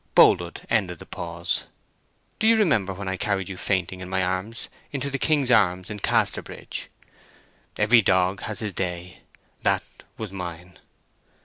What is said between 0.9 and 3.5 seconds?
the pause. "Do you remember when I carried